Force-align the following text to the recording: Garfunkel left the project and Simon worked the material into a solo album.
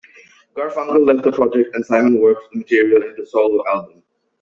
Garfunkel 0.55 1.05
left 1.05 1.23
the 1.23 1.31
project 1.31 1.75
and 1.75 1.85
Simon 1.85 2.19
worked 2.19 2.51
the 2.51 2.57
material 2.57 3.07
into 3.07 3.21
a 3.21 3.25
solo 3.27 3.63
album. 3.67 4.01